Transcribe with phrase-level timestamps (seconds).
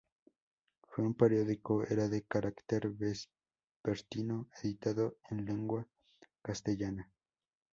[0.87, 5.87] Fue un periódico era de carácter vespertino, editado en lengua
[6.41, 7.11] castellana.